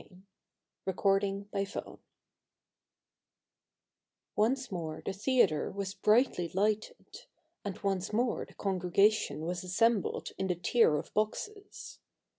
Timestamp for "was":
5.69-5.93, 9.45-9.63